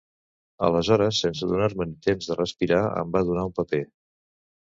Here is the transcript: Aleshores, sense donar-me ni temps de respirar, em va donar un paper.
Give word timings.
Aleshores, 0.67 1.19
sense 1.25 1.49
donar-me 1.51 1.85
ni 1.89 1.93
temps 2.07 2.31
de 2.31 2.39
respirar, 2.39 2.81
em 3.03 3.13
va 3.17 3.23
donar 3.27 3.47
un 3.51 3.55
paper. 3.61 3.83